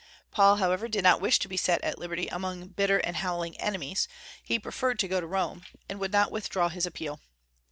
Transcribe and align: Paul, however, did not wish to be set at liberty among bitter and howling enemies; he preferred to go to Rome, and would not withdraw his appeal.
Paul, 0.31 0.55
however, 0.55 0.87
did 0.87 1.03
not 1.03 1.21
wish 1.21 1.37
to 1.37 1.47
be 1.47 1.57
set 1.57 1.79
at 1.83 1.99
liberty 1.99 2.27
among 2.27 2.69
bitter 2.69 2.97
and 2.97 3.17
howling 3.17 3.55
enemies; 3.61 4.07
he 4.41 4.57
preferred 4.57 4.97
to 4.97 5.07
go 5.07 5.19
to 5.21 5.27
Rome, 5.27 5.61
and 5.87 5.99
would 5.99 6.11
not 6.11 6.31
withdraw 6.31 6.69
his 6.69 6.87
appeal. 6.87 7.19